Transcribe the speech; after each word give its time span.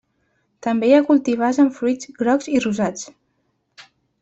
També 0.67 0.87
hi 0.91 0.95
ha 0.99 1.01
cultivars 1.09 1.59
amb 1.65 1.77
fruits 1.81 2.09
grocs 2.23 2.51
i 2.55 2.65
rosats. 2.65 3.89